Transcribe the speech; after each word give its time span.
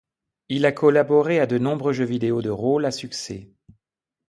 Il 0.49 0.65
a 0.65 0.71
collaboré 0.71 1.39
à 1.39 1.45
de 1.45 1.59
nombreux 1.59 1.93
jeux 1.93 2.05
vidéo 2.05 2.41
de 2.41 2.49
rôle 2.49 2.85
à 2.87 2.91
succès. 2.91 3.51